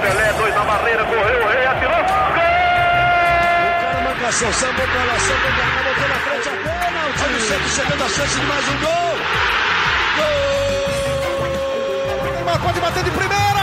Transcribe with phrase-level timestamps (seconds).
[0.00, 1.96] Pelé, dois na barreira, correu, o rei atirou.
[1.96, 2.44] Gol!
[3.58, 7.00] O cara marcação, sambou pra lá, sambou pra cá, botou na frente a bola.
[7.08, 9.18] O time sempre chegando a chance de mais um gol.
[12.44, 12.58] Gol!
[12.62, 13.57] Pode bater de primeira.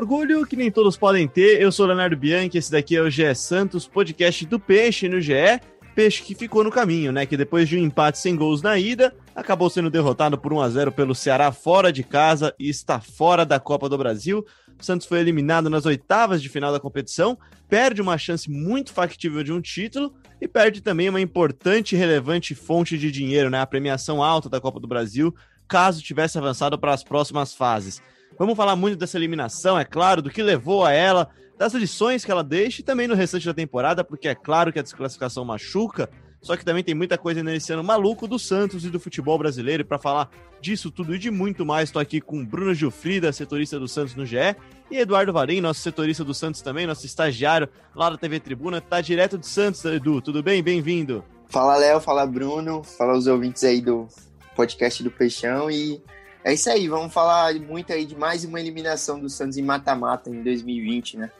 [0.00, 1.60] Orgulho que nem todos podem ter.
[1.60, 5.60] Eu sou Leonardo Bianchi, esse daqui é o GE Santos, podcast do Peixe no GE.
[5.94, 7.26] Peixe que ficou no caminho, né?
[7.26, 10.68] Que depois de um empate sem gols na ida, acabou sendo derrotado por 1 a
[10.70, 14.42] 0 pelo Ceará fora de casa e está fora da Copa do Brasil.
[14.80, 17.36] Santos foi eliminado nas oitavas de final da competição,
[17.68, 22.54] perde uma chance muito factível de um título e perde também uma importante e relevante
[22.54, 23.60] fonte de dinheiro, né?
[23.60, 25.34] A premiação alta da Copa do Brasil,
[25.68, 28.00] caso tivesse avançado para as próximas fases.
[28.40, 32.30] Vamos falar muito dessa eliminação, é claro, do que levou a ela, das lições que
[32.30, 36.08] ela deixa e também no restante da temporada, porque é claro que a desclassificação machuca,
[36.40, 39.82] só que também tem muita coisa nesse ano maluco do Santos e do futebol brasileiro.
[39.82, 43.78] E para falar disso tudo e de muito mais, estou aqui com Bruno Gilfrida, setorista
[43.78, 44.56] do Santos no GE,
[44.90, 49.02] e Eduardo Varim, nosso setorista do Santos também, nosso estagiário lá da TV Tribuna, tá
[49.02, 50.22] direto de Santos, Edu.
[50.22, 50.62] Tudo bem?
[50.62, 51.22] Bem-vindo.
[51.46, 54.08] Fala, Léo, fala, Bruno, fala os ouvintes aí do
[54.56, 56.02] podcast do Peixão e
[56.44, 60.30] é isso aí, vamos falar muito aí de mais uma eliminação do Santos em mata-mata
[60.30, 61.30] em 2020, né?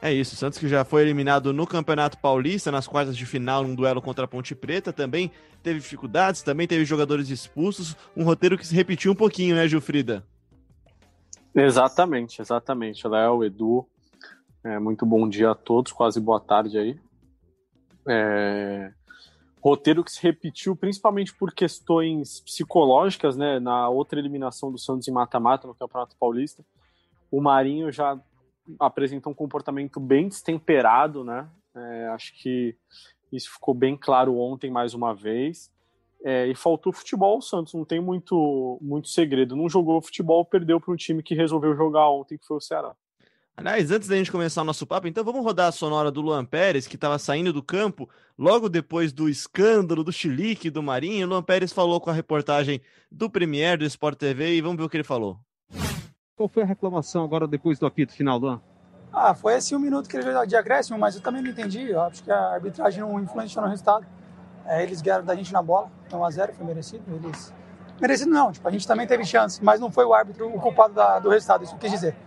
[0.00, 3.64] É isso, o Santos que já foi eliminado no Campeonato Paulista, nas quartas de final,
[3.64, 5.30] num duelo contra a Ponte Preta, também
[5.62, 10.24] teve dificuldades, também teve jogadores expulsos, um roteiro que se repetiu um pouquinho, né, Gilfrida?
[11.54, 13.08] Exatamente, exatamente.
[13.08, 13.86] Léo, Edu,
[14.62, 17.00] é, muito bom dia a todos, quase boa tarde aí.
[18.06, 18.92] É,
[19.66, 23.58] roteiro que se repetiu principalmente por questões psicológicas, né?
[23.58, 26.64] Na outra eliminação do Santos em mata-mata no Campeonato Paulista,
[27.30, 28.16] o Marinho já
[28.78, 31.48] apresentou um comportamento bem destemperado, né?
[31.74, 32.76] É, acho que
[33.32, 35.68] isso ficou bem claro ontem mais uma vez.
[36.24, 39.56] É, e faltou futebol, o Santos não tem muito, muito segredo.
[39.56, 42.94] Não jogou futebol, perdeu para um time que resolveu jogar ontem, que foi o Ceará.
[43.58, 46.44] Aliás, antes da gente começar o nosso papo, então vamos rodar a sonora do Luan
[46.44, 48.06] Pérez, que estava saindo do campo
[48.38, 51.26] logo depois do escândalo do chilique do Marinho.
[51.26, 54.82] O Luan Pérez falou com a reportagem do Premier do Sport TV e vamos ver
[54.82, 55.38] o que ele falou.
[56.36, 58.60] Qual foi a reclamação agora depois do apito final, Luan?
[59.10, 61.88] Ah, foi esse um minuto que ele veio de acréscimo, mas eu também não entendi.
[61.88, 64.06] Eu acho que a arbitragem não influenciou no resultado.
[64.66, 67.02] É, eles ganharam da gente na bola, 1 a 0 foi merecido.
[67.08, 67.54] Eles...
[67.98, 70.92] Merecido não, tipo, a gente também teve chance, mas não foi o árbitro o culpado
[70.92, 72.25] da, do resultado, isso eu quis dizer.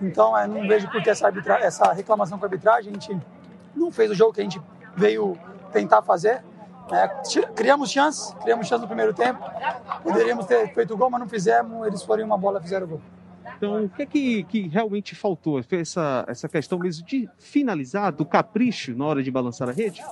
[0.00, 2.90] Então, é, não vejo por que essa, essa reclamação com a arbitragem.
[2.90, 3.20] A gente
[3.74, 4.60] não fez o jogo que a gente
[4.96, 5.38] veio
[5.72, 6.44] tentar fazer.
[6.92, 7.08] É,
[7.54, 9.42] criamos chance, criamos chance no primeiro tempo.
[10.02, 11.86] Poderíamos ter feito o gol, mas não fizemos.
[11.86, 13.00] Eles foram uma bola, fizeram o gol.
[13.56, 15.62] Então, o que é que, que realmente faltou?
[15.62, 20.02] Foi essa, essa questão mesmo de finalizar, do capricho na hora de balançar a rede?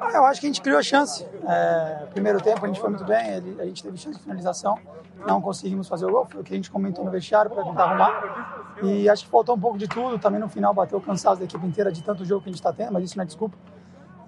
[0.00, 1.26] Ah, eu acho que a gente criou chance.
[1.46, 4.78] É, primeiro tempo a gente foi muito bem, ele, a gente teve chance de finalização,
[5.26, 7.84] não conseguimos fazer o gol, foi o que a gente comentou no vestiário para tentar
[7.84, 8.76] arrumar.
[8.82, 11.44] E acho que faltou um pouco de tudo, também no final bateu o cansaço da
[11.44, 13.56] equipe inteira de tanto jogo que a gente está tendo, mas isso não é desculpa.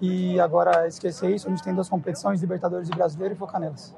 [0.01, 3.95] E agora esquecer isso, a gente tem duas competições, Libertadores e Brasileiro, e focar nelas.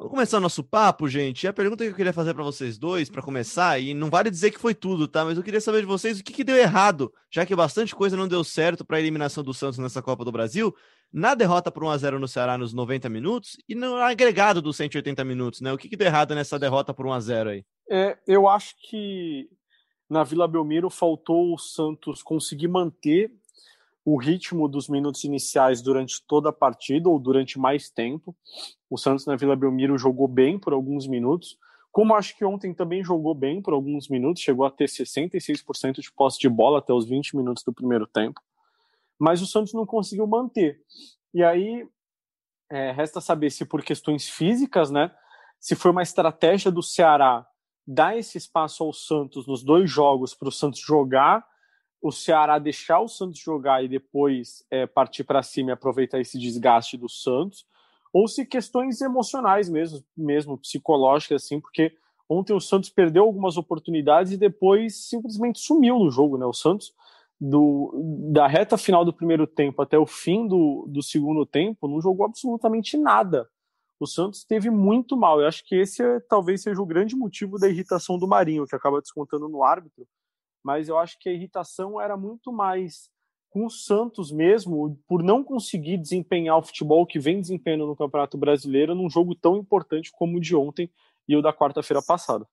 [0.00, 1.46] Vamos começar nosso papo, gente.
[1.46, 4.50] A pergunta que eu queria fazer para vocês dois, para começar, e não vale dizer
[4.50, 5.26] que foi tudo, tá?
[5.26, 8.16] Mas eu queria saber de vocês o que, que deu errado, já que bastante coisa
[8.16, 10.74] não deu certo para a eliminação do Santos nessa Copa do Brasil,
[11.12, 14.78] na derrota por 1 a 0 no Ceará nos 90 minutos e no agregado dos
[14.78, 15.70] 180 minutos, né?
[15.70, 17.64] O que, que deu errado nessa derrota por 1 a 0 aí?
[17.90, 19.50] É, eu acho que
[20.08, 23.30] na Vila Belmiro faltou o Santos conseguir manter
[24.04, 28.34] o ritmo dos minutos iniciais durante toda a partida ou durante mais tempo.
[28.88, 31.58] O Santos na Vila Belmiro jogou bem por alguns minutos,
[31.92, 36.12] como acho que ontem também jogou bem por alguns minutos, chegou a ter 66% de
[36.12, 38.40] posse de bola até os 20 minutos do primeiro tempo,
[39.18, 40.80] mas o Santos não conseguiu manter.
[41.34, 41.86] E aí
[42.70, 45.10] é, resta saber se por questões físicas, né,
[45.58, 47.44] se foi uma estratégia do Ceará
[47.86, 51.44] dar esse espaço ao Santos nos dois jogos para o Santos jogar
[52.00, 56.38] o Ceará deixar o Santos jogar e depois é, partir para cima e aproveitar esse
[56.38, 57.66] desgaste do Santos,
[58.12, 61.92] ou se questões emocionais mesmo, mesmo psicológicas, assim, porque
[62.28, 66.46] ontem o Santos perdeu algumas oportunidades e depois simplesmente sumiu no jogo, né?
[66.46, 66.92] O Santos,
[67.40, 67.92] do,
[68.32, 72.26] da reta final do primeiro tempo até o fim do, do segundo tempo, não jogou
[72.26, 73.48] absolutamente nada.
[73.98, 75.40] O Santos teve muito mal.
[75.40, 78.74] Eu acho que esse é, talvez seja o grande motivo da irritação do Marinho, que
[78.74, 80.06] acaba descontando no árbitro,
[80.62, 83.10] mas eu acho que a irritação era muito mais
[83.50, 88.38] com o Santos mesmo, por não conseguir desempenhar o futebol que vem desempenhando no Campeonato
[88.38, 90.88] Brasileiro num jogo tão importante como o de ontem
[91.28, 92.46] e o da quarta-feira passada.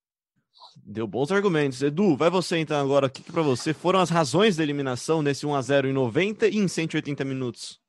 [0.75, 1.81] Deu bons argumentos.
[1.81, 3.07] Edu, vai você então agora.
[3.07, 5.93] O que, que para você foram as razões da eliminação nesse 1 a 0 em
[5.93, 7.79] 90 e em 180 minutos?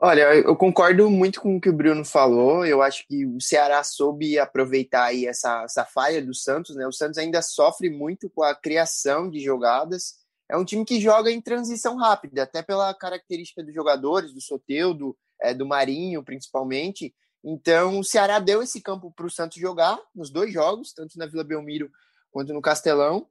[0.00, 2.64] Olha, eu concordo muito com o que o Bruno falou.
[2.64, 6.86] Eu acho que o Ceará soube aproveitar aí essa, essa falha do Santos, né?
[6.86, 10.14] O Santos ainda sofre muito com a criação de jogadas.
[10.48, 15.16] É um time que joga em transição rápida, até pela característica dos jogadores, do Soteudo,
[15.42, 17.12] é, do Marinho, principalmente.
[17.42, 21.26] Então, o Ceará deu esse campo para o Santos jogar nos dois jogos, tanto na
[21.26, 21.90] Vila Belmiro
[22.30, 23.26] quanto no Castelão.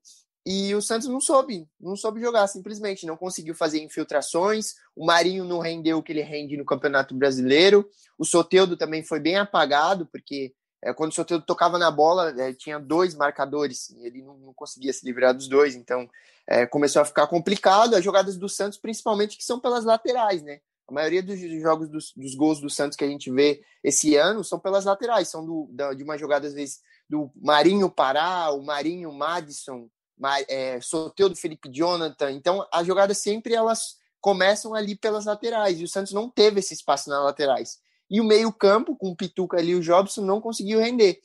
[0.49, 4.75] E o Santos não soube, não soube jogar, simplesmente não conseguiu fazer infiltrações.
[4.95, 7.85] O Marinho não rendeu o que ele rende no Campeonato Brasileiro.
[8.17, 12.53] O Soteudo também foi bem apagado, porque é, quando o Soteudo tocava na bola, é,
[12.53, 15.75] tinha dois marcadores e ele não, não, conseguia se livrar dos dois.
[15.75, 16.09] Então
[16.47, 17.93] é, começou a ficar complicado.
[17.93, 20.61] As jogadas do Santos, principalmente, que são pelas laterais, né?
[20.87, 24.45] A maioria dos jogos dos, dos gols do Santos que a gente vê esse ano
[24.45, 26.79] são pelas laterais, são do, da, de uma jogada, às vezes,
[27.09, 29.89] do Marinho Pará, o Marinho Madison
[30.47, 32.31] é, sorteio do Felipe Jonathan.
[32.31, 35.79] Então, as jogadas sempre elas começam ali pelas laterais.
[35.79, 37.79] E o Santos não teve esse espaço nas laterais.
[38.09, 41.19] E o meio-campo, com o Pituca ali e o Jobson, não conseguiu render.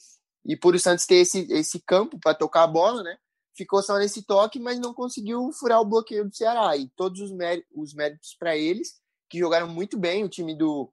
[0.45, 3.17] E por o Santos ter esse, esse campo para tocar a bola, né?
[3.55, 6.77] Ficou só nesse toque, mas não conseguiu furar o bloqueio do Ceará.
[6.77, 8.95] E todos os, méritos, os méritos para eles,
[9.29, 10.25] que jogaram muito bem.
[10.25, 10.93] O time do,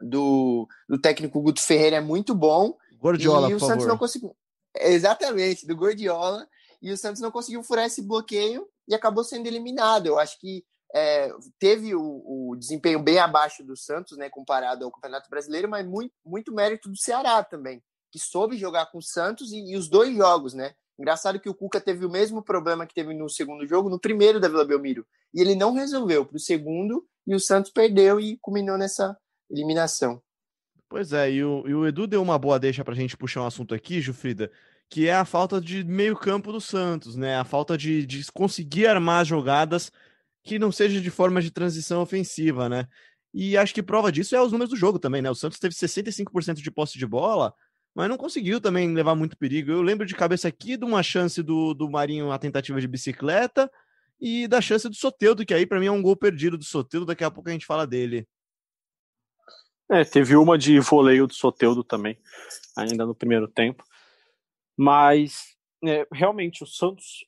[0.00, 2.76] do, do técnico Guto Ferreira é muito bom.
[2.98, 3.88] Gordiola, e o Santos favor.
[3.88, 4.36] não conseguiu.
[4.76, 6.46] Exatamente, do Gordiola
[6.84, 10.06] e o Santos não conseguiu furar esse bloqueio e acabou sendo eliminado.
[10.06, 10.62] Eu acho que
[10.94, 15.86] é, teve o, o, desempenho bem abaixo do Santos, né, comparado ao Campeonato Brasileiro, mas
[15.86, 17.82] muito, muito mérito do Ceará também,
[18.12, 20.74] que soube jogar com o Santos e, e, os dois jogos, né?
[20.98, 24.38] Engraçado que o Cuca teve o mesmo problema que teve no segundo jogo, no primeiro
[24.38, 28.36] da Vila Belmiro, e ele não resolveu para o segundo e o Santos perdeu e
[28.42, 29.16] culminou nessa
[29.50, 30.22] eliminação.
[30.86, 33.40] Pois é, e o, e o Edu deu uma boa deixa para a gente puxar
[33.40, 34.52] um assunto aqui, Jufrida,
[34.88, 37.36] que é a falta de meio campo do Santos, né?
[37.36, 39.90] A falta de, de conseguir armar jogadas
[40.42, 42.86] que não seja de forma de transição ofensiva, né?
[43.32, 45.30] E acho que prova disso é os números do jogo também, né?
[45.30, 47.52] O Santos teve 65% de posse de bola,
[47.94, 49.72] mas não conseguiu também levar muito perigo.
[49.72, 53.70] Eu lembro de cabeça aqui de uma chance do, do Marinho, a tentativa de bicicleta,
[54.20, 57.06] e da chance do Soteudo, que aí para mim é um gol perdido do Soteudo,
[57.06, 58.26] daqui a pouco a gente fala dele.
[59.90, 62.18] É, teve uma de voleio do Soteudo também,
[62.76, 63.84] ainda no primeiro tempo.
[64.76, 67.26] Mas é, realmente o Santos,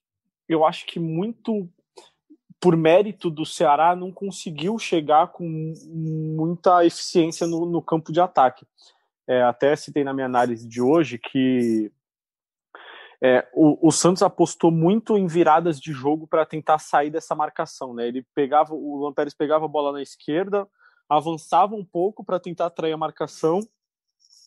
[0.48, 1.68] eu acho que muito
[2.60, 5.46] por mérito do Ceará não conseguiu chegar com
[5.86, 8.66] muita eficiência no, no campo de ataque.
[9.28, 11.92] É, até citei na minha análise de hoje que
[13.20, 17.94] é, o, o, Santos apostou muito em viradas de jogo para tentar sair dessa marcação.
[17.94, 18.08] Né?
[18.08, 20.68] Ele pegava, o Luan Pérez pegava a bola na esquerda,
[21.08, 23.60] avançava um pouco para tentar atrair a marcação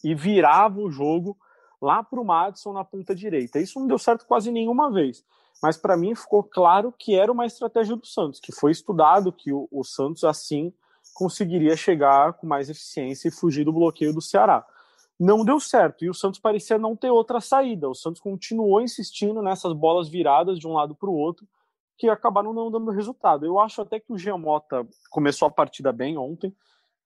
[0.03, 1.37] e virava o jogo
[1.81, 3.59] lá para o Madison na ponta direita.
[3.59, 5.23] Isso não deu certo quase nenhuma vez.
[5.61, 9.51] Mas para mim ficou claro que era uma estratégia do Santos, que foi estudado que
[9.51, 10.73] o, o Santos assim
[11.13, 14.65] conseguiria chegar com mais eficiência e fugir do bloqueio do Ceará.
[15.19, 17.89] Não deu certo e o Santos parecia não ter outra saída.
[17.89, 21.45] O Santos continuou insistindo nessas bolas viradas de um lado para o outro,
[21.97, 23.45] que acabaram não dando resultado.
[23.45, 26.55] Eu acho até que o Giamota começou a partida bem ontem,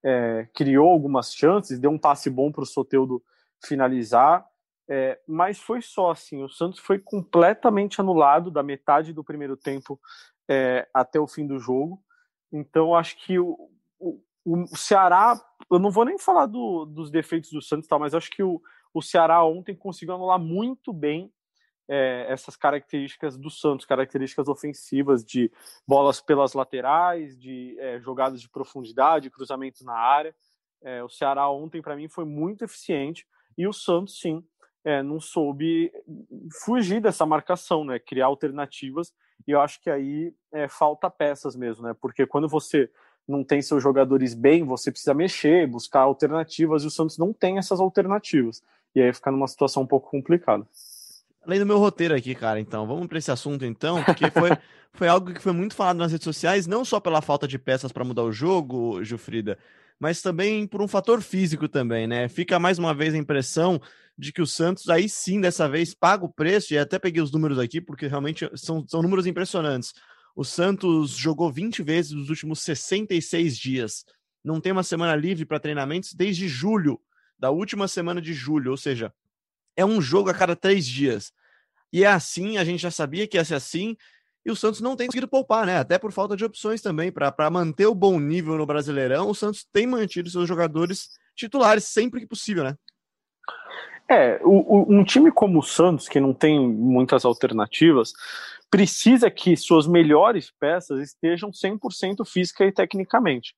[0.04, 3.24] é, criou algumas chances, deu um passe bom para o Soteudo
[3.66, 4.46] finalizar,
[4.90, 10.00] é, mas foi só assim, o Santos foi completamente anulado da metade do primeiro tempo
[10.48, 12.02] é, até o fim do jogo.
[12.52, 13.70] Então acho que o,
[14.00, 15.40] o, o Ceará,
[15.72, 18.62] eu não vou nem falar do, dos defeitos do Santos, tal, mas acho que o,
[18.94, 21.32] o Ceará ontem conseguiu anular muito bem
[21.88, 25.52] é, essas características do Santos, características ofensivas de
[25.88, 30.36] bolas pelas laterais, de é, jogadas de profundidade, cruzamentos na área.
[30.82, 33.26] É, o Ceará ontem para mim foi muito eficiente
[33.58, 34.46] e o Santos sim
[34.84, 35.92] é, não soube
[36.64, 38.00] fugir dessa marcação, né?
[38.00, 39.14] Criar alternativas.
[39.48, 41.96] E eu acho que aí é, falta peças mesmo, né?
[42.00, 42.90] Porque quando você
[43.28, 47.58] não tem seus jogadores bem, você precisa mexer, buscar alternativas, e o Santos não tem
[47.58, 48.62] essas alternativas.
[48.94, 50.68] E aí fica numa situação um pouco complicada.
[51.46, 54.50] Além do meu roteiro aqui, cara, então, vamos para esse assunto então, porque foi,
[54.94, 57.92] foi algo que foi muito falado nas redes sociais, não só pela falta de peças
[57.92, 59.58] para mudar o jogo, Gilfrida,
[60.00, 62.28] mas também por um fator físico também, né?
[62.28, 63.82] Fica mais uma vez a impressão
[64.18, 67.32] de que o Santos aí sim, dessa vez, paga o preço, e até peguei os
[67.32, 69.94] números aqui, porque realmente são, são números impressionantes.
[70.36, 74.06] O Santos jogou 20 vezes nos últimos 66 dias.
[74.44, 77.00] Não tem uma semana livre para treinamentos desde julho,
[77.38, 79.14] da última semana de julho, ou seja,
[79.76, 81.32] é um jogo a cada três dias.
[81.92, 83.96] E é assim, a gente já sabia que ia ser assim,
[84.46, 85.78] e o Santos não tem conseguido poupar, né?
[85.78, 87.12] Até por falta de opções também.
[87.12, 92.20] Para manter o bom nível no Brasileirão, o Santos tem mantido seus jogadores titulares sempre
[92.20, 92.78] que possível, né?
[94.10, 98.12] É, o, o, um time como o Santos, que não tem muitas alternativas,
[98.70, 103.56] precisa que suas melhores peças estejam 100% física e tecnicamente.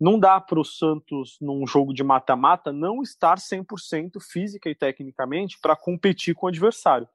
[0.00, 5.58] Não dá para o Santos, num jogo de mata-mata, não estar 100% física e tecnicamente
[5.60, 7.08] para competir com o adversário.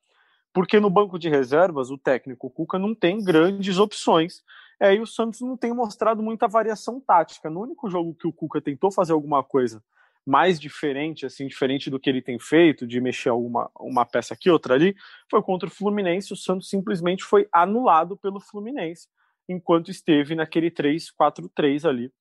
[0.54, 4.44] Porque no banco de reservas, o técnico Cuca não tem grandes opções.
[4.80, 7.50] É, e o Santos não tem mostrado muita variação tática.
[7.50, 9.84] No único jogo que o Cuca tentou fazer alguma coisa
[10.26, 14.50] mais diferente, assim, diferente do que ele tem feito, de mexer alguma uma peça aqui,
[14.50, 14.96] outra ali,
[15.30, 16.32] foi contra o Fluminense.
[16.32, 19.08] O Santos simplesmente foi anulado pelo Fluminense,
[19.50, 22.12] enquanto esteve naquele 3-4-3 ali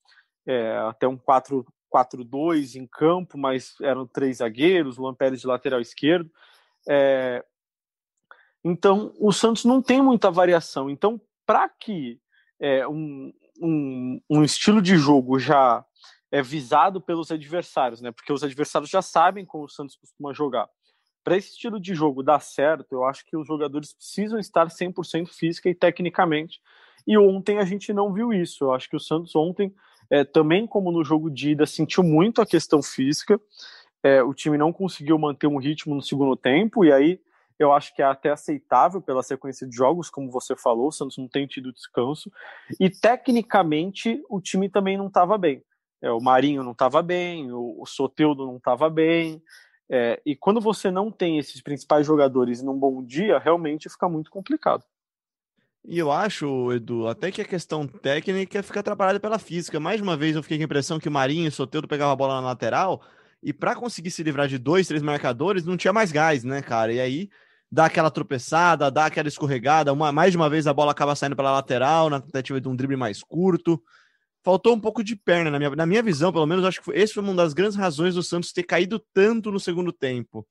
[0.47, 6.31] é, até um 4-4-2 em campo, mas eram três zagueiros, o Lampérez de lateral esquerdo.
[6.89, 7.45] É,
[8.65, 10.89] então, o Santos não tem muita variação.
[10.89, 12.21] Então, para que
[12.61, 15.85] é, um, um, um, estilo de jogo já
[16.31, 18.13] é visado pelos adversários, né?
[18.13, 20.69] Porque os adversários já sabem como o Santos costuma jogar.
[21.25, 25.29] Para esse estilo de jogo dar certo, eu acho que os jogadores precisam estar 100%
[25.29, 26.61] física e tecnicamente.
[27.07, 28.65] E ontem a gente não viu isso.
[28.65, 29.75] Eu acho que o Santos ontem
[30.09, 33.41] é, também, como no jogo de ida, sentiu muito a questão física.
[34.03, 37.21] É, o time não conseguiu manter um ritmo no segundo tempo, e aí
[37.59, 41.19] eu acho que é até aceitável pela sequência de jogos, como você falou, o Santos
[41.19, 42.31] não tem tido descanso.
[42.79, 45.63] E tecnicamente o time também não estava bem.
[46.01, 49.43] É, o Marinho não estava bem, o, o Soteudo não estava bem.
[49.91, 54.31] É, e quando você não tem esses principais jogadores num bom dia, realmente fica muito
[54.31, 54.85] complicado.
[55.85, 59.81] E eu acho, Edu, até que a questão técnica fica atrapalhada pela física.
[59.81, 62.13] Mais uma vez eu fiquei com a impressão que o Marinho e o Soteldo pegavam
[62.13, 63.03] a bola na lateral
[63.43, 66.93] e para conseguir se livrar de dois, três marcadores não tinha mais gás, né, cara?
[66.93, 67.29] E aí
[67.71, 71.35] dá aquela tropeçada, dá aquela escorregada, uma, mais de uma vez a bola acaba saindo
[71.35, 73.83] pela lateral na tentativa de um drible mais curto.
[74.45, 76.99] Faltou um pouco de perna, na minha, na minha visão, pelo menos, acho que foi,
[76.99, 80.47] esse foi uma das grandes razões do Santos ter caído tanto no segundo tempo.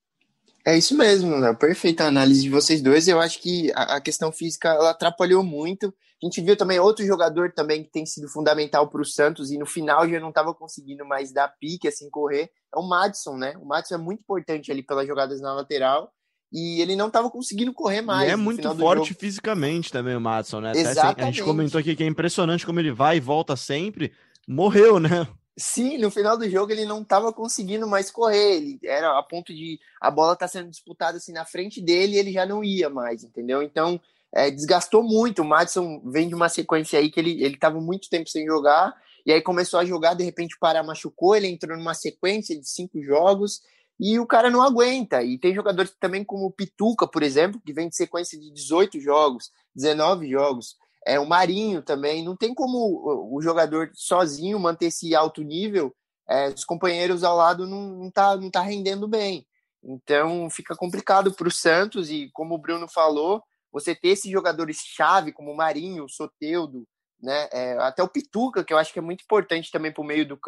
[0.66, 1.54] É isso mesmo, né?
[1.54, 3.08] Perfeita análise de vocês dois.
[3.08, 5.94] Eu acho que a, a, questão física ela atrapalhou muito.
[6.22, 9.58] A gente viu também outro jogador também que tem sido fundamental para o Santos e
[9.58, 12.52] no final já não estava conseguindo mais dar pique, assim, correr.
[12.74, 13.56] É o Madison, né?
[13.58, 16.14] O Madison é muito importante ali pelas jogadas na lateral
[16.54, 18.30] e ele não estava conseguindo correr mais.
[18.30, 19.20] E é muito forte jogo.
[19.20, 20.74] fisicamente também o Madison, né?
[20.76, 21.00] Exatamente.
[21.00, 24.14] Assim, a gente comentou aqui que é impressionante como ele vai e volta sempre.
[24.48, 25.28] Morreu, né?
[25.58, 28.58] Sim, no final do jogo ele não estava conseguindo mais correr.
[28.58, 32.16] Ele era a ponto de a bola estar tá sendo disputada assim na frente dele
[32.16, 33.62] e ele já não ia mais, entendeu?
[33.62, 34.00] Então
[34.34, 35.42] é, desgastou muito.
[35.42, 38.94] O Madison vem de uma sequência aí que ele estava muito tempo sem jogar
[39.26, 42.68] e aí começou a jogar, de repente o Pará machucou, ele entrou numa sequência de
[42.68, 43.62] cinco jogos
[44.00, 45.22] e o cara não aguenta.
[45.22, 49.00] E tem jogadores também como o Pituca, por exemplo, que vem de sequência de 18
[49.00, 52.24] jogos, 19 jogos é, o Marinho também.
[52.24, 55.94] Não tem como o jogador sozinho manter esse alto nível,
[56.28, 59.46] é, os companheiros ao lado não, não, tá, não tá rendendo bem.
[59.84, 65.32] Então fica complicado para o Santos e, como o Bruno falou, você ter esses jogadores-chave
[65.32, 66.88] como Marinho, Soteudo,
[67.22, 70.06] né, é, até o Pituca, que eu acho que é muito importante também para o
[70.06, 70.40] meio, do,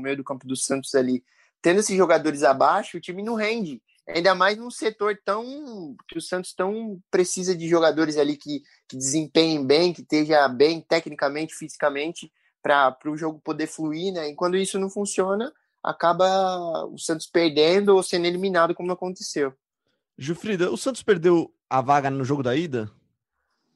[0.00, 1.22] meio do campo do Santos ali.
[1.60, 3.80] Tendo esses jogadores abaixo, o time não rende.
[4.08, 8.96] Ainda mais num setor tão que o Santos tão precisa de jogadores ali que, que
[8.96, 14.28] desempenhem bem, que esteja bem tecnicamente, fisicamente, para o jogo poder fluir, né?
[14.28, 19.52] E quando isso não funciona, acaba o Santos perdendo ou sendo eliminado, como aconteceu.
[20.18, 22.90] Jufrida, o Santos perdeu a vaga no jogo da ida?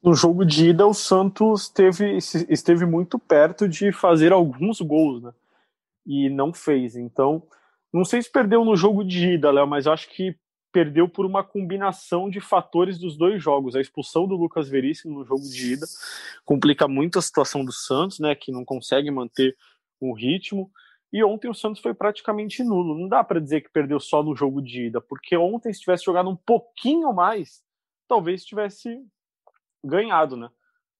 [0.03, 5.33] No jogo de ida, o Santos teve, esteve muito perto de fazer alguns gols, né?
[6.05, 6.95] E não fez.
[6.95, 7.41] Então,
[7.91, 10.35] não sei se perdeu no jogo de ida, Léo, mas acho que
[10.71, 13.75] perdeu por uma combinação de fatores dos dois jogos.
[13.75, 15.87] A expulsão do Lucas Veríssimo no jogo de ida
[16.45, 19.57] complica muito a situação do Santos, né, que não consegue manter
[19.99, 20.69] o ritmo.
[21.11, 22.95] E ontem o Santos foi praticamente nulo.
[22.95, 26.05] Não dá para dizer que perdeu só no jogo de ida, porque ontem, se tivesse
[26.05, 27.65] jogado um pouquinho mais,
[28.07, 29.01] talvez tivesse
[29.83, 30.49] ganhado, né?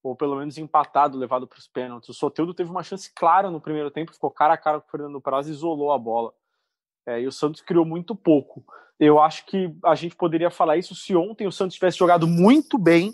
[0.03, 2.09] Ou pelo menos empatado, levado para os pênaltis.
[2.09, 4.91] O Soteldo teve uma chance clara no primeiro tempo, ficou cara a cara com o
[4.91, 6.33] Fernando Praz e isolou a bola.
[7.05, 8.63] É, e o Santos criou muito pouco.
[8.99, 12.77] Eu acho que a gente poderia falar isso se ontem o Santos tivesse jogado muito
[12.77, 13.13] bem,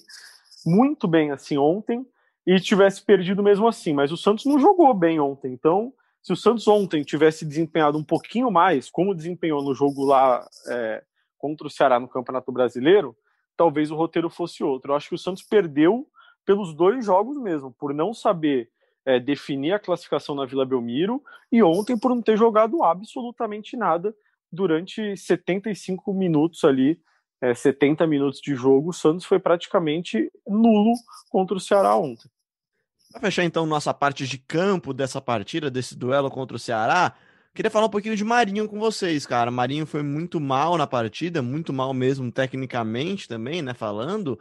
[0.66, 2.06] muito bem assim ontem,
[2.46, 3.94] e tivesse perdido mesmo assim.
[3.94, 5.52] Mas o Santos não jogou bem ontem.
[5.54, 10.48] Então, se o Santos ontem tivesse desempenhado um pouquinho mais, como desempenhou no jogo lá
[10.68, 11.04] é,
[11.38, 13.16] contra o Ceará no Campeonato Brasileiro,
[13.56, 14.92] talvez o roteiro fosse outro.
[14.92, 16.08] Eu acho que o Santos perdeu
[16.46, 18.70] pelos dois jogos mesmo, por não saber
[19.06, 24.16] é, definir a classificação na Vila Belmiro e ontem por não ter jogado absolutamente nada
[24.52, 27.00] durante 75 minutos ali,
[27.42, 28.90] é, 70 minutos de jogo.
[28.90, 30.94] O Santos foi praticamente nulo
[31.30, 32.30] contra o Ceará ontem.
[33.12, 37.14] Para fechar então nossa parte de campo dessa partida, desse duelo contra o Ceará,
[37.56, 39.52] Queria falar um pouquinho de Marinho com vocês, cara.
[39.52, 43.76] Marinho foi muito mal na partida, muito mal mesmo tecnicamente também, né?
[43.76, 44.40] Falando.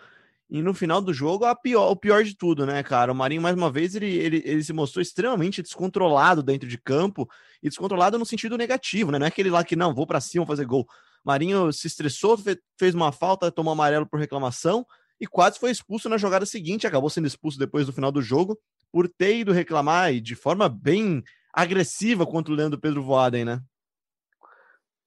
[0.48, 3.12] E no final do jogo, a pior, o pior de tudo, né, cara?
[3.12, 7.28] O Marinho, mais uma vez, ele, ele, ele se mostrou extremamente descontrolado dentro de campo
[7.62, 9.18] e descontrolado no sentido negativo, né?
[9.18, 10.86] Não é aquele lá que não, vou para cima fazer gol.
[11.22, 12.40] Marinho se estressou,
[12.78, 14.86] fez uma falta, tomou amarelo por reclamação
[15.20, 16.86] e quase foi expulso na jogada seguinte.
[16.86, 18.58] Acabou sendo expulso depois do final do jogo
[18.90, 23.62] por ter ido reclamar e de forma bem agressiva contra o Leandro Pedro Voaden, né?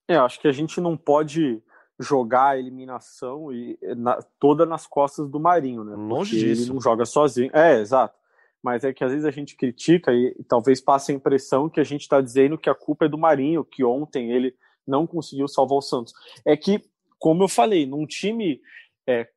[0.08, 1.62] É, acho que a gente não pode
[2.00, 5.96] jogar a eliminação e na, toda nas costas do Marinho, né?
[5.96, 6.64] Longe Porque disso.
[6.64, 7.50] Ele não joga sozinho.
[7.54, 8.18] É, exato.
[8.62, 11.80] Mas é que às vezes a gente critica e, e talvez passe a impressão que
[11.80, 15.48] a gente está dizendo que a culpa é do Marinho, que ontem ele não conseguiu
[15.48, 16.14] salvar o Santos.
[16.46, 16.84] É que,
[17.18, 18.60] como eu falei, num time
[19.08, 19.30] é, é,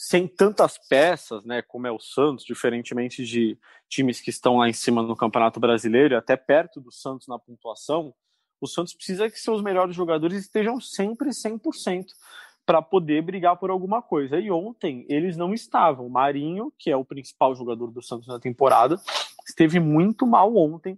[0.00, 4.72] sem tantas peças, né, como é o Santos, diferentemente de times que estão lá em
[4.72, 8.14] cima no Campeonato Brasileiro, até perto do Santos na pontuação,
[8.60, 12.06] o Santos precisa que seus melhores jogadores estejam sempre 100%
[12.64, 14.38] para poder brigar por alguma coisa.
[14.38, 16.08] E ontem eles não estavam.
[16.08, 19.00] Marinho, que é o principal jogador do Santos na temporada,
[19.48, 20.96] esteve muito mal ontem,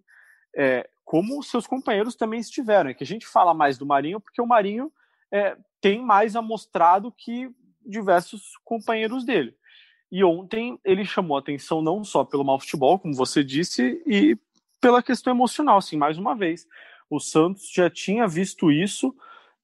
[0.54, 2.90] é, como seus companheiros também estiveram.
[2.90, 4.92] É que a gente fala mais do Marinho porque o Marinho
[5.32, 7.48] é, tem mais amostrado que
[7.84, 9.54] diversos companheiros dele.
[10.10, 14.36] E ontem ele chamou atenção não só pelo mau futebol, como você disse, e
[14.80, 16.66] pela questão emocional, assim, mais uma vez.
[17.08, 19.14] O Santos já tinha visto isso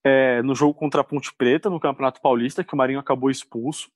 [0.05, 3.91] é, no jogo contra a Ponte Preta, no Campeonato Paulista, que o Marinho acabou expulso.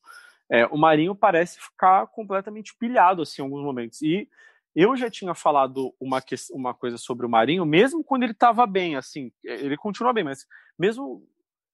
[0.50, 4.02] É, o Marinho parece ficar completamente pilhado, assim, em alguns momentos.
[4.02, 4.28] E
[4.74, 6.20] eu já tinha falado uma,
[6.52, 10.46] uma coisa sobre o Marinho, mesmo quando ele estava bem, assim, ele continua bem, mas
[10.78, 11.24] mesmo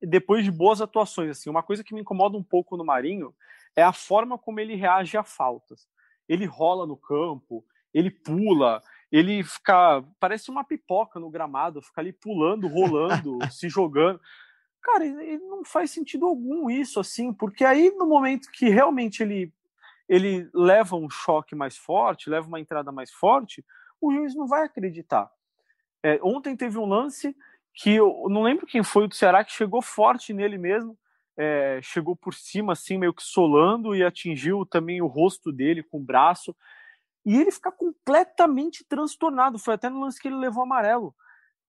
[0.00, 3.35] depois de boas atuações, assim, uma coisa que me incomoda um pouco no Marinho
[3.75, 5.88] é a forma como ele reage a faltas.
[6.29, 12.12] Ele rola no campo, ele pula, ele fica parece uma pipoca no gramado, fica ali
[12.12, 14.21] pulando, rolando, se jogando.
[14.83, 19.53] Cara, ele não faz sentido algum isso assim, porque aí no momento que realmente ele
[20.09, 23.65] ele leva um choque mais forte, leva uma entrada mais forte,
[24.00, 25.29] o juiz não vai acreditar.
[26.00, 27.35] É, ontem teve um lance
[27.76, 30.99] que eu não lembro quem foi do Ceará que chegou forte nele mesmo,
[31.36, 35.99] é, chegou por cima, assim, meio que solando e atingiu também o rosto dele com
[35.99, 36.56] o braço.
[37.25, 39.58] E ele fica completamente transtornado.
[39.58, 41.15] Foi até no lance que ele levou amarelo.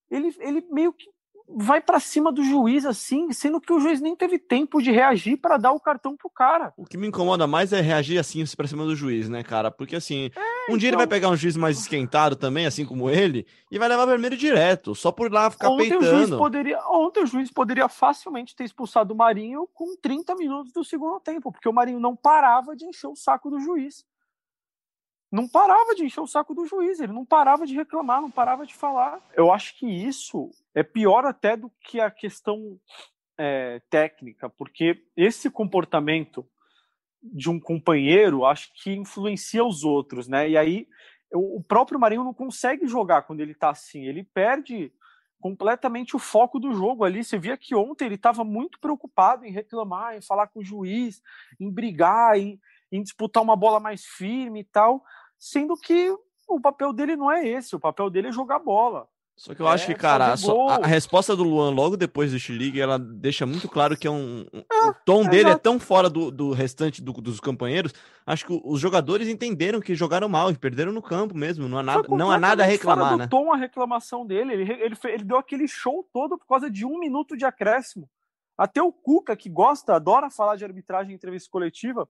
[0.10, 1.10] Ele, ele meio que
[1.50, 5.38] vai para cima do juiz assim, sendo que o juiz nem teve tempo de reagir
[5.38, 6.74] para dar o cartão pro cara.
[6.76, 9.72] O que me incomoda mais é reagir assim para cima do juiz, né, cara?
[9.72, 10.78] Porque assim, é, um então...
[10.78, 13.88] dia ele vai então pegar um juiz mais esquentado também, assim como ele, e vai
[13.88, 16.06] levar vermelho direto, só por lá ficar ontem peitando.
[16.06, 20.72] O juiz poderia, ontem o juiz poderia facilmente ter expulsado o Marinho com 30 minutos
[20.74, 24.06] do segundo tempo, porque o Marinho não parava de encher o saco do juiz
[25.32, 28.66] não parava de encher o saco do juiz, ele não parava de reclamar, não parava
[28.66, 29.22] de falar.
[29.36, 32.80] Eu acho que isso é pior até do que a questão
[33.38, 36.48] é, técnica, porque esse comportamento
[37.22, 40.50] de um companheiro acho que influencia os outros, né?
[40.50, 40.88] E aí
[41.34, 44.94] o próprio Marinho não consegue jogar quando ele tá assim, ele perde
[45.40, 47.24] completamente o foco do jogo ali.
[47.24, 51.22] Você via que ontem ele estava muito preocupado em reclamar, em falar com o juiz,
[51.60, 52.60] em brigar, em,
[52.92, 55.04] em disputar uma bola mais firme e tal,
[55.38, 56.16] sendo que
[56.48, 59.08] o papel dele não é esse, o papel dele é jogar bola.
[59.38, 62.40] Só que eu é, acho que, cara, a, a, resposta do Luan logo depois do
[62.40, 64.44] Chiliga, ela deixa muito claro que é um.
[64.52, 67.94] é, o tom é dele é tão fora do, do restante do, dos companheiros.
[68.26, 71.70] Acho que os jogadores entenderam que jogaram mal e perderam no campo mesmo.
[71.70, 73.28] Não há nada, não há nada a reclamar, fora né?
[73.28, 74.54] tom a reclamação dele.
[74.54, 78.10] Ele, ele, ele deu aquele show todo por causa de um minuto de acréscimo.
[78.58, 82.10] Até o Cuca, que gosta, adora falar de arbitragem em entrevista coletiva,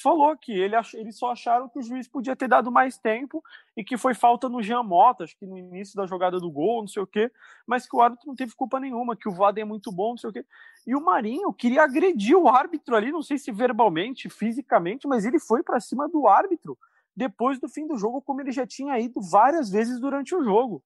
[0.00, 3.42] falou que ele ach, eles só acharam que o juiz podia ter dado mais tempo
[3.76, 6.82] e que foi falta no Jean Mota, acho que no início da jogada do gol,
[6.82, 7.30] não sei o quê,
[7.66, 10.16] mas que o árbitro não teve culpa nenhuma, que o Vaden é muito bom, não
[10.16, 10.46] sei o quê.
[10.86, 15.40] E o Marinho queria agredir o árbitro ali, não sei se verbalmente, fisicamente, mas ele
[15.40, 16.78] foi para cima do árbitro
[17.14, 20.82] depois do fim do jogo, como ele já tinha ido várias vezes durante o jogo.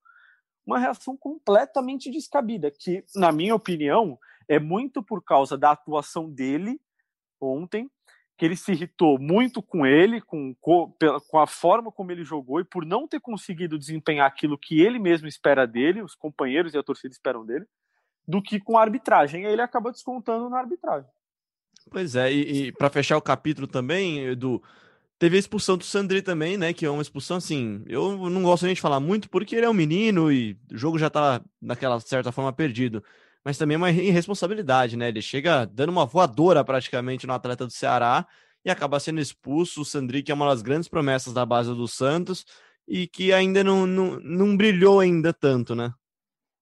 [0.64, 6.80] Uma reação completamente descabida, que, na minha opinião, é muito por causa da atuação dele
[7.38, 7.90] ontem
[8.36, 12.64] que ele se irritou muito com ele, com, com a forma como ele jogou e
[12.64, 16.82] por não ter conseguido desempenhar aquilo que ele mesmo espera dele, os companheiros e a
[16.82, 17.66] torcida esperam dele,
[18.26, 19.42] do que com a arbitragem.
[19.42, 21.08] E aí ele acaba descontando na arbitragem.
[21.90, 24.62] Pois é, e, e para fechar o capítulo também, Edu,
[25.18, 26.72] teve a expulsão do Sandri também, né?
[26.72, 27.84] Que é uma expulsão assim.
[27.86, 30.98] Eu não gosto nem de falar muito porque ele é um menino e o jogo
[30.98, 33.04] já tá daquela certa forma perdido
[33.44, 35.08] mas também é uma irresponsabilidade, né?
[35.08, 38.26] Ele chega dando uma voadora praticamente no atleta do Ceará
[38.64, 39.80] e acaba sendo expulso.
[39.80, 42.44] O Sandri, que é uma das grandes promessas da base do Santos
[42.86, 45.92] e que ainda não, não, não brilhou ainda tanto, né?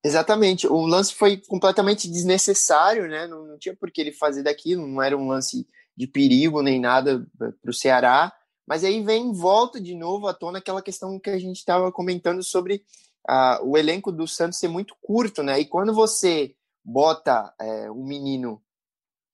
[0.03, 0.67] Exatamente.
[0.67, 3.27] O lance foi completamente desnecessário, né?
[3.27, 6.81] Não, não tinha por que ele fazer daquilo, não era um lance de perigo nem
[6.81, 8.33] nada para o Ceará.
[8.67, 12.43] Mas aí vem volta de novo à tona aquela questão que a gente estava comentando
[12.43, 12.83] sobre
[13.29, 15.61] uh, o elenco do Santos ser muito curto, né?
[15.61, 16.55] E quando você
[16.91, 18.63] bota é, um menino,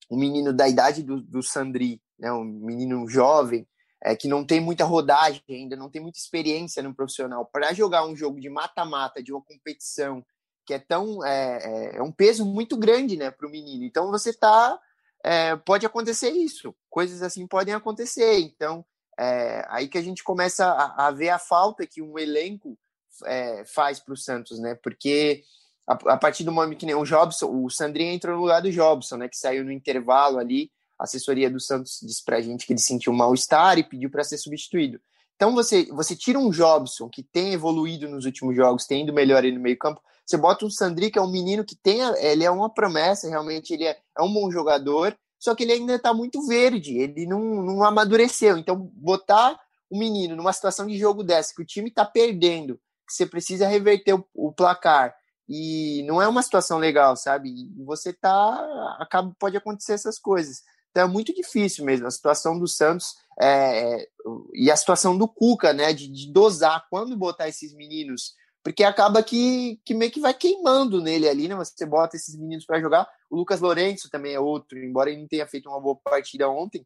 [0.09, 2.31] um menino da idade do, do Sandri, né?
[2.31, 3.67] Um menino jovem,
[4.03, 8.05] é, que não tem muita rodagem ainda, não tem muita experiência no profissional, para jogar
[8.05, 10.23] um jogo de mata-mata, de uma competição
[10.65, 13.85] que é tão é, é, é um peso muito grande, né, para o menino.
[13.85, 14.79] Então você tá
[15.23, 18.39] é, pode acontecer isso, coisas assim podem acontecer.
[18.39, 18.85] Então
[19.17, 22.77] é, aí que a gente começa a, a, ver a falta que um elenco
[23.25, 24.75] é, faz para o Santos, né?
[24.75, 25.43] Porque
[25.87, 28.71] a, a, partir do momento que nem o Jobson, o Sandrinho entrou no lugar do
[28.71, 29.29] Jobson, né?
[29.29, 30.69] Que saiu no intervalo ali.
[30.99, 34.23] A assessoria do Santos disse para a gente que ele sentiu mal-estar e pediu para
[34.23, 34.99] ser substituído.
[35.35, 39.43] Então você, você tira um Jobson que tem evoluído nos últimos jogos, tem ido melhor
[39.43, 40.01] aí no meio-campo.
[40.25, 43.73] Você bota um Sandri, que é um menino que tem, ele é uma promessa, realmente
[43.73, 47.39] ele é, é um bom jogador, só que ele ainda está muito verde, ele não,
[47.39, 48.57] não amadureceu.
[48.57, 49.57] Então, botar
[49.89, 52.75] o menino numa situação de jogo dessa, que o time está perdendo,
[53.07, 55.15] que você precisa reverter o, o, placar,
[55.47, 57.49] e não é uma situação legal, sabe?
[57.49, 58.97] E você tá.
[58.99, 60.63] Acaba, pode acontecer essas coisas.
[60.91, 62.07] Então é muito difícil mesmo.
[62.07, 64.07] A situação do Santos é, é
[64.53, 65.93] e a situação do Cuca, né?
[65.93, 68.35] De, de dosar quando botar esses meninos
[68.67, 71.55] porque acaba que, que meio que vai queimando nele ali, né?
[71.55, 73.07] Você bota esses meninos para jogar.
[73.29, 76.85] O Lucas Lourenço também é outro, embora ele não tenha feito uma boa partida ontem.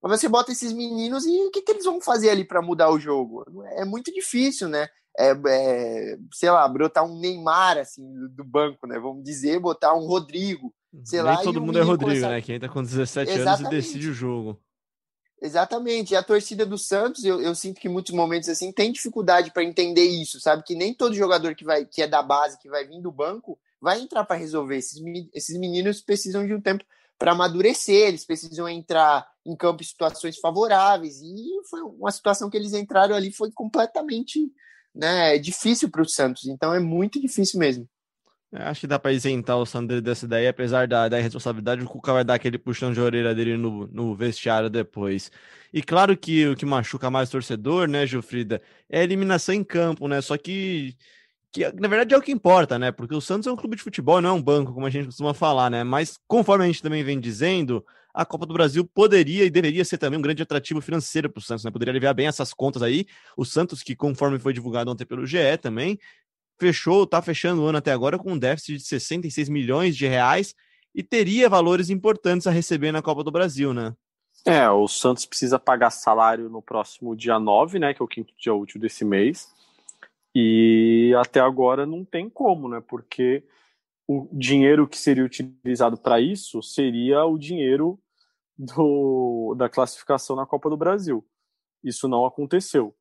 [0.00, 2.90] Mas você bota esses meninos e o que, que eles vão fazer ali para mudar
[2.90, 3.44] o jogo?
[3.72, 4.88] É muito difícil, né?
[5.18, 8.98] É, é, sei lá, brotar um Neymar assim do banco, né?
[8.98, 10.72] Vamos dizer, botar um Rodrigo,
[11.04, 11.42] sei Nem lá.
[11.42, 12.30] todo mundo é Rodrigo, começar...
[12.30, 12.40] né?
[12.40, 13.60] Quem entra com 17 Exatamente.
[13.60, 14.60] anos e decide o jogo.
[15.42, 16.12] Exatamente.
[16.12, 19.50] E a torcida do Santos, eu, eu sinto que em muitos momentos assim tem dificuldade
[19.50, 20.62] para entender isso, sabe?
[20.62, 23.58] Que nem todo jogador que vai que é da base, que vai vir do banco,
[23.80, 24.76] vai entrar para resolver.
[24.76, 25.00] Esses,
[25.32, 26.84] esses meninos precisam de um tempo
[27.18, 31.20] para amadurecer, eles precisam entrar em campo em situações favoráveis.
[31.22, 34.52] E foi uma situação que eles entraram ali foi completamente
[34.94, 36.46] né, difícil para o Santos.
[36.46, 37.88] Então é muito difícil mesmo.
[38.52, 41.88] É, acho que dá para isentar o Sandro dessa daí, apesar da, da responsabilidade, o
[41.88, 45.30] Cuca vai dar aquele puxão de orelha dele no, no vestiário depois.
[45.72, 49.62] E claro que o que machuca mais o torcedor, né, Gilfrida, é a eliminação em
[49.62, 50.20] campo, né?
[50.20, 50.96] Só que,
[51.52, 52.90] que, na verdade, é o que importa, né?
[52.90, 55.06] Porque o Santos é um clube de futebol, não é um banco, como a gente
[55.06, 55.84] costuma falar, né?
[55.84, 59.98] Mas conforme a gente também vem dizendo, a Copa do Brasil poderia e deveria ser
[59.98, 61.70] também um grande atrativo financeiro para o Santos, né?
[61.70, 63.06] Poderia aliviar bem essas contas aí.
[63.36, 65.98] O Santos, que conforme foi divulgado ontem pelo GE também,
[66.58, 70.54] fechou, está fechando o ano até agora com um déficit de 66 milhões de reais
[70.94, 73.94] e teria valores importantes a receber na Copa do Brasil, né?
[74.44, 78.32] É, o Santos precisa pagar salário no próximo dia 9, né, que é o quinto
[78.38, 79.48] dia útil desse mês.
[80.34, 82.82] E até agora não tem como, né?
[82.86, 83.42] Porque
[84.12, 87.96] o dinheiro que seria utilizado para isso seria o dinheiro
[88.58, 91.24] do, da classificação na Copa do Brasil.
[91.84, 92.92] Isso não aconteceu.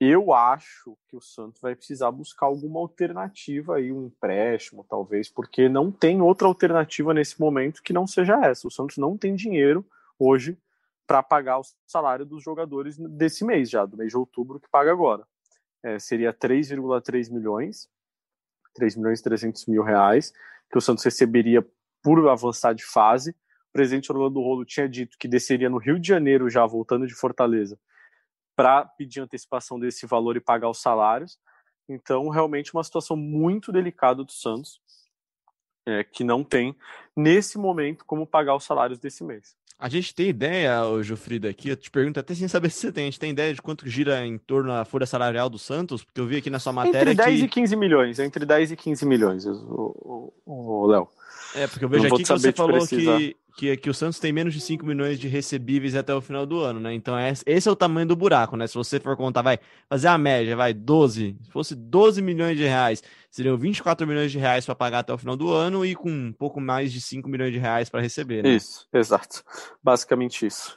[0.00, 5.68] Eu acho que o Santos vai precisar buscar alguma alternativa aí, um empréstimo, talvez, porque
[5.68, 8.66] não tem outra alternativa nesse momento que não seja essa.
[8.66, 9.86] O Santos não tem dinheiro
[10.18, 10.58] hoje
[11.06, 14.90] para pagar o salário dos jogadores desse mês já, do mês de outubro, que paga
[14.90, 15.24] agora.
[15.84, 17.88] É, seria 3,3 milhões,
[18.76, 20.32] 3 milhões e 300 mil reais,
[20.70, 21.66] que o Santos receberia
[22.02, 23.30] por avançar de fase.
[23.30, 27.14] O presidente Orlando Rolo tinha dito que desceria no Rio de Janeiro já, voltando de
[27.14, 27.78] Fortaleza,
[28.54, 31.38] para pedir antecipação desse valor e pagar os salários.
[31.88, 34.80] Então, realmente, uma situação muito delicada do Santos,
[35.86, 36.76] é, que não tem,
[37.16, 39.56] nesse momento, como pagar os salários desse mês.
[39.78, 43.04] A gente tem ideia, Jofrida, aqui, eu te pergunto até sem saber se você tem,
[43.04, 46.02] a gente tem ideia de quanto gira em torno da folha salarial do Santos?
[46.02, 47.44] Porque eu vi aqui na sua matéria Entre 10 que...
[47.44, 51.08] e 15 milhões, entre 10 e 15 milhões, o, Léo.
[51.54, 54.52] É, porque eu vejo aqui que você falou que, que, que o Santos tem menos
[54.52, 56.92] de 5 milhões de recebíveis até o final do ano, né?
[56.92, 58.66] Então é, esse é o tamanho do buraco, né?
[58.66, 59.58] Se você for contar, vai
[59.88, 61.36] fazer a média, vai 12.
[61.42, 65.18] Se fosse 12 milhões de reais, seriam 24 milhões de reais para pagar até o
[65.18, 68.42] final do ano e com um pouco mais de 5 milhões de reais para receber,
[68.42, 68.50] né?
[68.50, 69.42] Isso, exato.
[69.82, 70.76] Basicamente isso.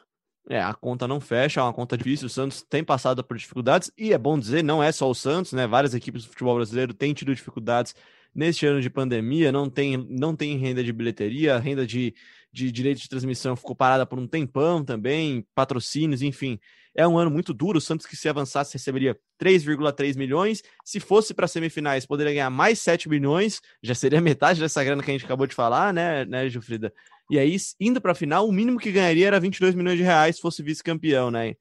[0.49, 2.25] É, a conta não fecha, é uma conta difícil.
[2.25, 5.53] O Santos tem passado por dificuldades e é bom dizer, não é só o Santos,
[5.53, 5.67] né?
[5.67, 7.93] Várias equipes do futebol brasileiro têm tido dificuldades
[8.33, 12.13] neste ano de pandemia, não tem, não tem renda de bilheteria, renda de,
[12.51, 16.59] de direito de transmissão ficou parada por um tempão também, patrocínios, enfim.
[16.95, 17.77] É um ano muito duro.
[17.77, 20.63] O Santos, que se avançasse, receberia 3,3 milhões.
[20.83, 25.09] Se fosse para semifinais, poderia ganhar mais 7 milhões, já seria metade dessa grana que
[25.09, 26.93] a gente acabou de falar, né, né Gilfrida?
[27.29, 30.37] E aí, indo para a final, o mínimo que ganharia era 22 milhões de reais
[30.37, 31.53] se fosse vice-campeão, né?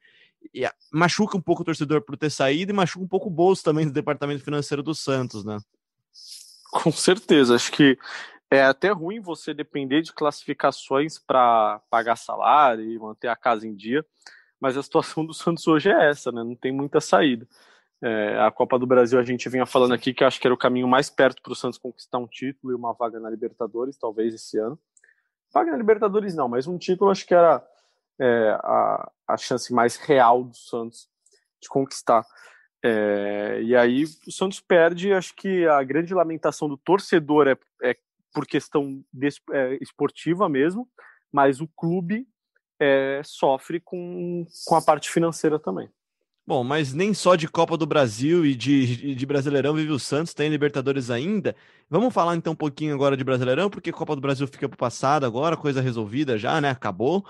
[0.55, 3.63] E machuca um pouco o torcedor por ter saído e machuca um pouco o bolso
[3.63, 5.59] também do departamento financeiro do Santos, né?
[6.71, 7.99] Com certeza, acho que
[8.51, 13.75] é até ruim você depender de classificações para pagar salário e manter a casa em
[13.75, 14.05] dia,
[14.61, 16.43] mas a situação do Santos hoje é essa, né?
[16.43, 17.47] Não tem muita saída.
[18.01, 20.59] É, a Copa do Brasil a gente vinha falando aqui que acho que era o
[20.59, 24.35] caminho mais perto para o Santos conquistar um título e uma vaga na Libertadores, talvez
[24.35, 24.79] esse ano.
[25.53, 27.67] Vaga na Libertadores não, mas um título acho que era
[28.21, 31.09] é, a, a chance mais real do Santos
[31.61, 32.25] de conquistar.
[32.83, 37.97] É, e aí o Santos perde, acho que a grande lamentação do torcedor é, é
[38.33, 40.89] por questão de, é, esportiva mesmo,
[41.33, 42.27] mas o clube
[42.81, 45.89] é, sofre com, com a parte financeira também.
[46.47, 50.33] Bom, mas nem só de Copa do Brasil e de, de Brasileirão vive o Santos,
[50.33, 51.55] tem Libertadores ainda.
[51.91, 54.79] Vamos falar então um pouquinho agora de Brasileirão, porque Copa do Brasil fica para o
[54.79, 56.71] passado agora, coisa resolvida já, né?
[56.71, 57.23] Acabou.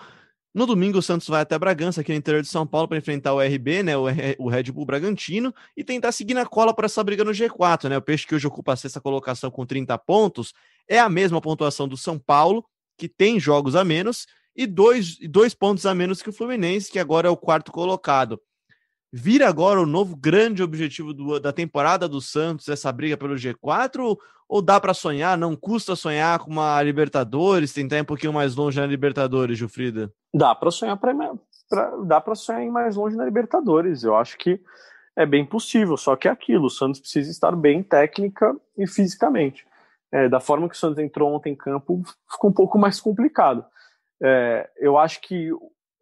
[0.55, 3.35] No domingo, o Santos vai até Bragança, aqui no interior de São Paulo, para enfrentar
[3.35, 7.23] o RB, né, o, Red Bull Bragantino, e tentar seguir na cola para essa briga
[7.23, 7.89] no G4.
[7.89, 7.97] Né?
[7.97, 10.55] O Peixe que hoje ocupa a sexta colocação com 30 pontos
[10.89, 12.65] é a mesma pontuação do São Paulo,
[12.97, 16.99] que tem jogos a menos, e dois, dois pontos a menos que o Fluminense, que
[16.99, 18.41] agora é o quarto colocado
[19.13, 24.17] vira agora o novo grande objetivo do, da temporada do Santos, essa briga pelo G4?
[24.49, 25.37] Ou, dá para sonhar?
[25.37, 30.13] Não custa sonhar com uma Libertadores, tentar ir um pouquinho mais longe na Libertadores, Gilfrida?
[30.35, 31.15] Dá para sonhar pra,
[32.05, 34.05] dá para sonhar em mais longe na Libertadores.
[34.05, 34.61] Eu acho que
[35.17, 39.67] é bem possível, só que é aquilo, o Santos precisa estar bem técnica e fisicamente.
[40.13, 43.65] É, da forma que o Santos entrou ontem em campo, ficou um pouco mais complicado.
[44.23, 45.51] É, eu acho que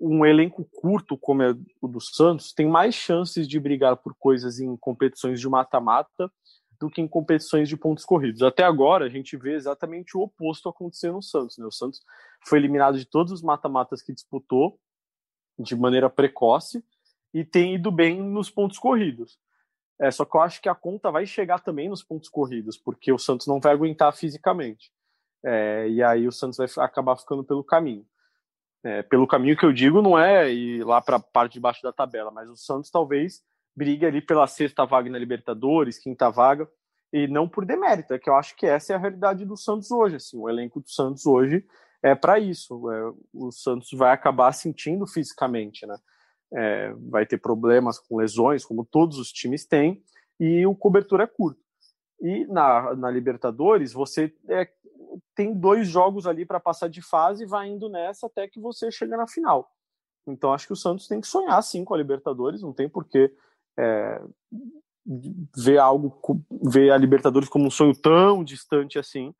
[0.01, 4.59] um elenco curto como é o do Santos tem mais chances de brigar por coisas
[4.59, 6.31] em competições de mata-mata
[6.79, 8.43] do que em competições de pontos corridos.
[8.43, 11.57] Até agora a gente vê exatamente o oposto acontecer no Santos.
[11.57, 11.65] Né?
[11.65, 12.03] O Santos
[12.45, 14.79] foi eliminado de todos os mata-matas que disputou
[15.59, 16.85] de maneira precoce
[17.33, 19.39] e tem ido bem nos pontos corridos.
[19.99, 23.11] É, só que eu acho que a conta vai chegar também nos pontos corridos, porque
[23.11, 24.93] o Santos não vai aguentar fisicamente.
[25.43, 28.07] É, e aí o Santos vai acabar ficando pelo caminho.
[28.85, 31.83] É, pelo caminho que eu digo, não é ir lá para a parte de baixo
[31.83, 33.43] da tabela, mas o Santos talvez
[33.75, 36.69] brigue ali pela sexta vaga na Libertadores, quinta vaga,
[37.13, 39.91] e não por demérito, é que eu acho que essa é a realidade do Santos
[39.91, 40.17] hoje.
[40.17, 41.65] Assim, o elenco do Santos hoje
[42.03, 42.91] é para isso.
[42.91, 45.97] É, o Santos vai acabar sentindo fisicamente, né?
[46.53, 50.03] É, vai ter problemas com lesões, como todos os times têm,
[50.39, 51.61] e o cobertor é curto.
[52.21, 54.69] E na, na Libertadores, você é,
[55.35, 58.91] tem dois jogos ali para passar de fase e vai indo nessa até que você
[58.91, 59.71] chega na final.
[60.27, 63.33] Então acho que o Santos tem que sonhar sim com a Libertadores, não tem porquê
[63.79, 64.21] é,
[65.57, 66.21] ver algo,
[66.63, 69.35] ver a Libertadores como um sonho tão distante assim,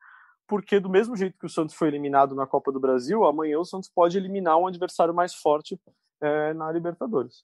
[0.47, 3.65] porque do mesmo jeito que o Santos foi eliminado na Copa do Brasil, amanhã o
[3.65, 5.79] Santos pode eliminar um adversário mais forte
[6.21, 7.43] é, na Libertadores.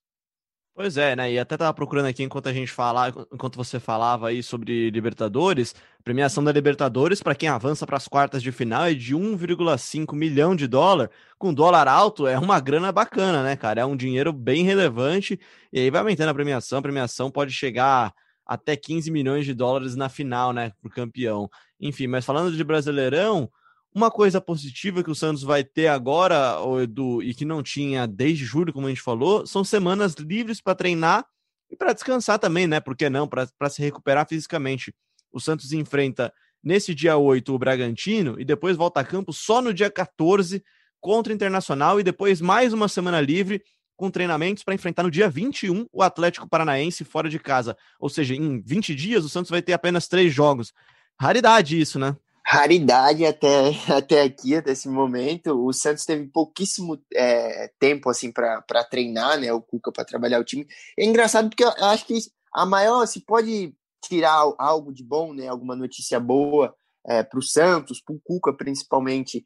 [0.75, 1.31] Pois é, né?
[1.31, 5.75] E até tava procurando aqui enquanto a gente falava, enquanto você falava aí sobre Libertadores,
[6.03, 10.55] premiação da Libertadores para quem avança para as quartas de final é de 1,5 milhão
[10.55, 11.11] de dólar.
[11.37, 13.81] Com dólar alto é uma grana bacana, né, cara?
[13.81, 15.39] É um dinheiro bem relevante
[15.71, 16.79] e aí vai aumentando a premiação.
[16.79, 18.11] A premiação pode chegar
[18.43, 21.49] até 15 milhões de dólares na final, né, pro campeão.
[21.79, 23.47] Enfim, mas falando de Brasileirão,
[23.93, 28.43] uma coisa positiva que o Santos vai ter agora, Edu, e que não tinha desde
[28.43, 31.25] julho, como a gente falou, são semanas livres para treinar
[31.69, 32.79] e para descansar também, né?
[32.79, 33.27] Por que não?
[33.27, 34.93] Para se recuperar fisicamente.
[35.31, 39.73] O Santos enfrenta nesse dia 8 o Bragantino e depois volta a campo só no
[39.73, 40.63] dia 14
[40.99, 43.61] contra o Internacional e depois mais uma semana livre
[43.95, 47.75] com treinamentos para enfrentar no dia 21 o Atlético Paranaense fora de casa.
[47.99, 50.73] Ou seja, em 20 dias o Santos vai ter apenas três jogos.
[51.19, 52.15] Raridade isso, né?
[52.45, 55.65] Raridade até, até aqui, até esse momento.
[55.65, 59.51] O Santos teve pouquíssimo é, tempo assim para treinar, né?
[59.53, 60.67] O Cuca para trabalhar o time.
[60.97, 62.17] É engraçado porque eu acho que
[62.53, 65.47] a maior se pode tirar algo de bom, né?
[65.47, 66.75] Alguma notícia boa
[67.07, 69.43] é, para o Santos, para o Cuca principalmente.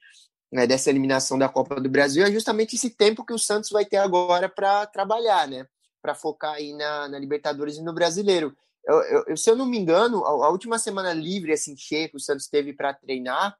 [0.50, 3.84] Né, dessa eliminação da Copa do Brasil é justamente esse tempo que o Santos vai
[3.84, 5.68] ter agora para trabalhar, né?
[6.02, 8.56] Para focar aí na, na Libertadores e no Brasileiro.
[8.88, 12.15] Eu, eu, se eu não me engano, a, a, última semana livre, assim, cheia que
[12.15, 13.58] o Santos teve para treinar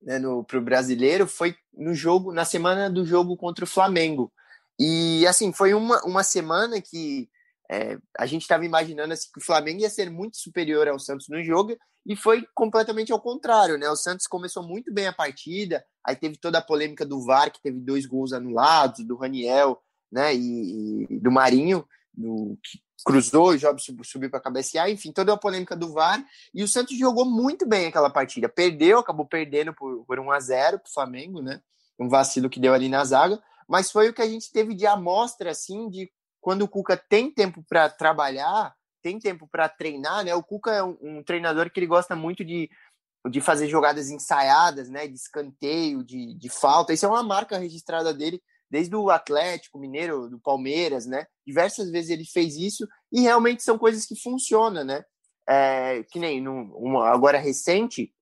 [0.00, 4.32] né, para o brasileiro foi no jogo, na semana do jogo contra o Flamengo.
[4.78, 7.28] E assim, foi uma, uma semana que
[7.70, 11.28] é, a gente estava imaginando assim, que o Flamengo ia ser muito superior ao Santos
[11.28, 13.88] no jogo, e foi completamente ao contrário, né?
[13.90, 17.60] O Santos começou muito bem a partida, aí teve toda a polêmica do VAR, que
[17.60, 19.82] teve dois gols anulados, do Raniel,
[20.12, 20.32] né?
[20.32, 25.36] E, e do Marinho, do, que cruzou, o Jobs subiu para cabecear, enfim, toda a
[25.36, 26.24] polêmica do VAR.
[26.54, 28.48] E o Santos jogou muito bem aquela partida.
[28.48, 31.60] Perdeu, acabou perdendo por, por 1 a 0 para o Flamengo, né?
[31.98, 33.40] Um vacilo que deu ali na zaga.
[33.68, 37.30] Mas foi o que a gente teve de amostra, assim, de quando o Cuca tem
[37.30, 40.34] tempo para trabalhar, tem tempo para treinar, né?
[40.34, 42.70] O Cuca é um, um, treinador que ele gosta muito de,
[43.28, 45.06] de fazer jogadas ensaiadas, né?
[45.06, 46.92] De escanteio, de, de falta.
[46.92, 51.26] Isso é uma marca registrada dele desde o Atlético Mineiro, do Palmeiras, né?
[51.46, 55.04] Diversas vezes ele fez isso e realmente são coisas que funcionam, né?
[55.48, 58.12] É, que nem num, agora recente,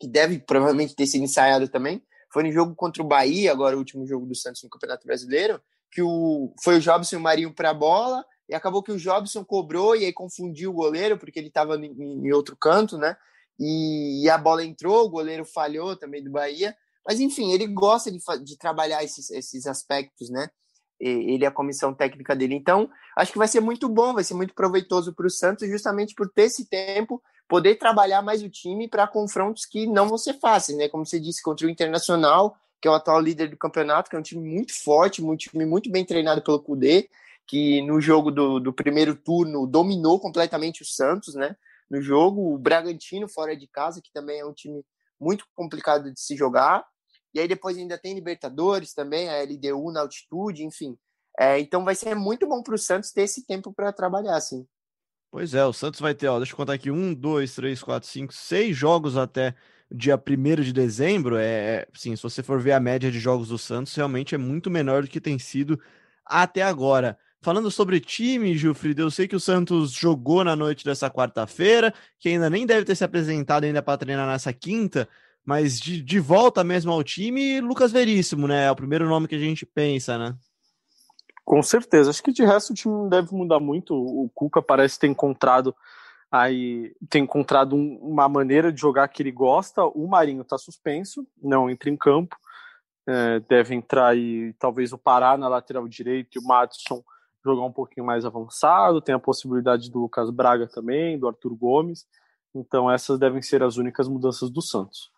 [0.00, 2.02] que deve provavelmente ter sido ensaiado também,
[2.32, 5.60] foi no jogo contra o Bahia, agora o último jogo do Santos no Campeonato Brasileiro,
[5.92, 8.98] que o, foi o Jobson e o Marinho para a bola, e acabou que o
[8.98, 13.16] Jobson cobrou e aí confundiu o goleiro, porque ele estava em, em, outro canto, né?
[13.58, 16.76] E, e, a bola entrou, o goleiro falhou também do Bahia.
[17.06, 20.48] Mas, enfim, ele gosta de, de trabalhar esses, esses aspectos, né?
[20.98, 22.54] Ele é a comissão técnica dele.
[22.54, 26.14] Então, acho que vai ser muito bom, vai ser muito proveitoso para o Santos, justamente
[26.14, 30.34] por ter esse tempo, poder trabalhar mais o time para confrontos que não vão ser
[30.34, 30.88] fáceis, né?
[30.88, 34.18] Como você disse, contra o Internacional, que é o atual líder do campeonato, que é
[34.18, 37.08] um time muito forte, um time muito bem treinado pelo Cudê,
[37.46, 41.56] que no jogo do, do primeiro turno dominou completamente o Santos, né?
[41.90, 44.84] No jogo, o Bragantino fora de casa, que também é um time
[45.20, 46.84] muito complicado de se jogar.
[47.34, 50.96] E aí depois ainda tem Libertadores também, a LDU na altitude, enfim.
[51.38, 54.66] É, então vai ser muito bom para o Santos ter esse tempo para trabalhar, assim.
[55.30, 58.08] Pois é, o Santos vai ter, ó, deixa eu contar aqui, um, dois, três, quatro,
[58.08, 59.54] cinco, seis jogos até
[59.90, 61.36] dia 1 de dezembro.
[61.36, 64.70] É, sim, se você for ver a média de jogos do Santos, realmente é muito
[64.70, 65.80] menor do que tem sido
[66.24, 67.18] até agora.
[67.42, 72.30] Falando sobre time, Gilfrido, eu sei que o Santos jogou na noite dessa quarta-feira, que
[72.30, 75.06] ainda nem deve ter se apresentado ainda para treinar nessa quinta,
[75.44, 78.66] mas de, de volta mesmo ao time, Lucas Veríssimo, né?
[78.66, 80.34] É o primeiro nome que a gente pensa, né?
[81.44, 82.10] Com certeza.
[82.10, 83.94] Acho que de resto o time não deve mudar muito.
[83.94, 85.74] O Cuca parece ter encontrado
[86.34, 89.84] aí tem encontrado um, uma maneira de jogar que ele gosta.
[89.84, 92.36] O Marinho está suspenso, não entra em campo.
[93.06, 97.04] É, deve entrar aí talvez o Pará na lateral direita e o Madison
[97.44, 99.00] jogar um pouquinho mais avançado.
[99.00, 102.04] Tem a possibilidade do Lucas Braga também, do Arthur Gomes.
[102.52, 105.13] Então essas devem ser as únicas mudanças do Santos.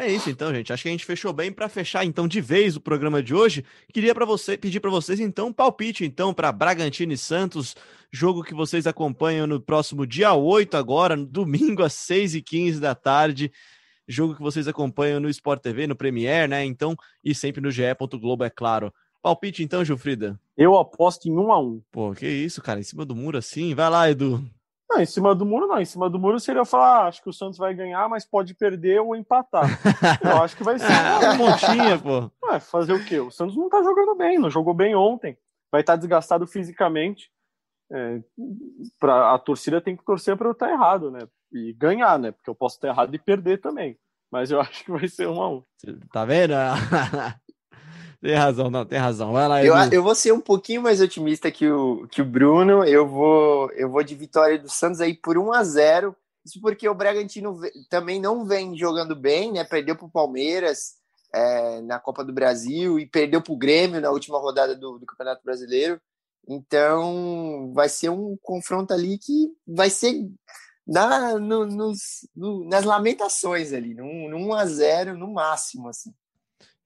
[0.00, 0.72] É isso então, gente.
[0.72, 3.64] Acho que a gente fechou bem para fechar então de vez o programa de hoje.
[3.92, 7.74] Queria para você pedir para vocês então um palpite então para Bragantino e Santos,
[8.12, 13.50] jogo que vocês acompanham no próximo dia 8 agora, no domingo às 6h15 da tarde.
[14.06, 16.64] Jogo que vocês acompanham no Sport TV, no Premiere, né?
[16.64, 18.94] Então, e sempre no ge.globo, é claro.
[19.20, 20.38] Palpite então, Gilfrida?
[20.56, 23.74] Eu aposto em 1 a 1 Pô, que isso, cara, em cima do muro assim.
[23.74, 24.48] Vai lá, Edu.
[24.90, 25.80] Não, em cima do muro não.
[25.80, 28.54] Em cima do muro seria falar, ah, acho que o Santos vai ganhar, mas pode
[28.54, 29.64] perder ou empatar.
[30.24, 30.86] Eu acho que vai ser.
[30.86, 32.30] É, montinha, pô.
[32.46, 33.20] Ué, fazer o quê?
[33.20, 35.36] O Santos não tá jogando bem, não jogou bem ontem.
[35.70, 37.30] Vai estar tá desgastado fisicamente.
[37.90, 38.20] É,
[38.98, 41.20] pra, a torcida tem que torcer para eu estar errado, né?
[41.52, 42.32] E ganhar, né?
[42.32, 43.98] Porque eu posso estar errado e perder também.
[44.30, 45.62] Mas eu acho que vai ser um a um.
[46.12, 46.54] Tá vendo?
[48.20, 49.32] Tem razão, não, tem razão.
[49.32, 52.84] Vai lá, eu, eu vou ser um pouquinho mais otimista que o, que o Bruno.
[52.84, 56.88] Eu vou, eu vou de vitória do Santos aí por 1 a 0 Isso porque
[56.88, 59.62] o Bragantino também não vem jogando bem, né?
[59.62, 60.94] Perdeu para o Palmeiras
[61.32, 65.06] é, na Copa do Brasil e perdeu para o Grêmio na última rodada do, do
[65.06, 66.00] Campeonato Brasileiro.
[66.48, 70.28] Então vai ser um confronto ali que vai ser
[70.84, 76.12] na, no, nos, no, nas lamentações ali, num, num 1 a 0 no máximo, assim.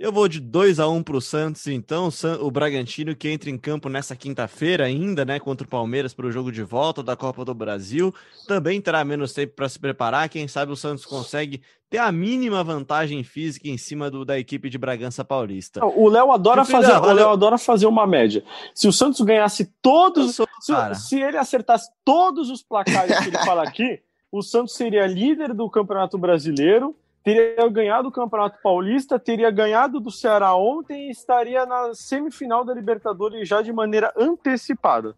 [0.03, 2.09] Eu vou de 2 a 1 um para o Santos, então.
[2.41, 5.39] O Bragantino que entra em campo nessa quinta-feira ainda, né?
[5.39, 8.13] Contra o Palmeiras para o jogo de volta da Copa do Brasil.
[8.49, 10.29] Também terá menos tempo para se preparar.
[10.29, 14.69] Quem sabe o Santos consegue ter a mínima vantagem física em cima do, da equipe
[14.69, 15.87] de Bragança Paulista.
[15.87, 18.43] O Léo adora fazer, o Léo adora fazer uma média.
[18.75, 23.39] Se o Santos ganhasse todos, sou, se, se ele acertasse todos os placares que ele
[23.39, 24.01] fala aqui,
[24.33, 30.11] o Santos seria líder do Campeonato Brasileiro teria ganhado o Campeonato Paulista, teria ganhado do
[30.11, 35.15] Ceará ontem e estaria na semifinal da Libertadores já de maneira antecipada.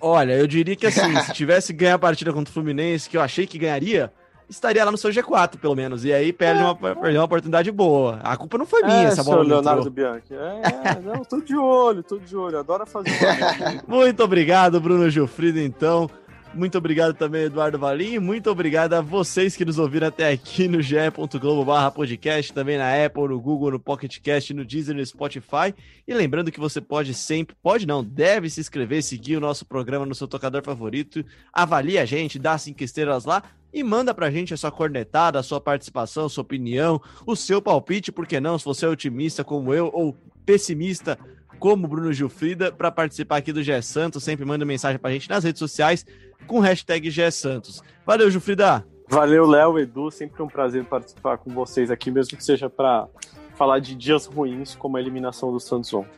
[0.00, 3.22] Olha, eu diria que assim, se tivesse ganho a partida contra o Fluminense, que eu
[3.22, 4.12] achei que ganharia,
[4.48, 6.04] estaria lá no seu G4, pelo menos.
[6.04, 8.20] E aí perde, uma, perde uma oportunidade boa.
[8.22, 9.42] A culpa não foi minha, é, essa bola.
[9.42, 10.34] Leonardo Bianchi.
[10.34, 12.58] É, é, não, tô de olho, tô de olho.
[12.58, 13.10] Adora fazer.
[13.86, 16.10] Muito obrigado, Bruno Gilfrido, então.
[16.56, 18.18] Muito obrigado também, Eduardo Valim.
[18.18, 23.28] Muito obrigado a vocês que nos ouviram até aqui no ge.globo podcast, também na Apple,
[23.28, 25.74] no Google, no Pocket Cast, no Deezer, no Spotify.
[26.08, 30.06] E lembrando que você pode sempre, pode não, deve se inscrever, seguir o nosso programa
[30.06, 34.54] no seu tocador favorito, avalie a gente, dá cinco estrelas lá e manda pra gente
[34.54, 38.58] a sua cornetada, a sua participação, a sua opinião, o seu palpite, por que não,
[38.58, 41.18] se você é otimista como eu ou pessimista
[41.58, 44.22] como Bruno Gilfrida, para participar aqui do GE Santos.
[44.22, 46.04] Sempre manda mensagem para a gente nas redes sociais
[46.46, 47.82] com hashtag GE Santos.
[48.04, 48.86] Valeu, Gilfrida!
[49.08, 50.10] Valeu, Léo, Edu.
[50.10, 53.06] Sempre um prazer participar com vocês aqui, mesmo que seja para
[53.54, 56.10] falar de dias ruins, como a eliminação do Santos ontem.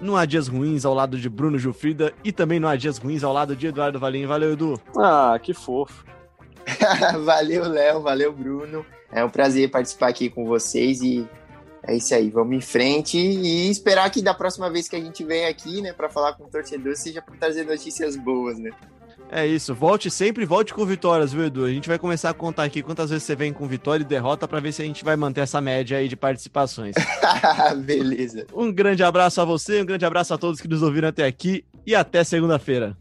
[0.00, 3.22] não há dias ruins ao lado de Bruno Jufrida e também não há dias ruins
[3.22, 4.26] ao lado de Eduardo Valim.
[4.26, 4.80] Valeu, Edu.
[4.98, 6.04] Ah, que fofo.
[7.24, 8.84] valeu, Léo, valeu, Bruno.
[9.12, 11.28] É um prazer participar aqui com vocês e
[11.84, 15.24] é isso aí, vamos em frente e esperar que da próxima vez que a gente
[15.24, 18.70] vem aqui, né, para falar com o torcedor, seja para trazer notícias boas, né?
[19.34, 21.64] É isso, volte sempre, volte com vitórias, viu, Edu?
[21.64, 24.46] A gente vai começar a contar aqui quantas vezes você vem com vitória e derrota
[24.46, 26.94] para ver se a gente vai manter essa média aí de participações.
[27.82, 28.46] Beleza.
[28.52, 31.64] Um grande abraço a você, um grande abraço a todos que nos ouviram até aqui
[31.86, 32.94] e até segunda-feira.